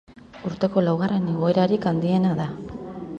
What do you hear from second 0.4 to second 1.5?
Urteko laugarren